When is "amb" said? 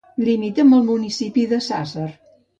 0.63-0.75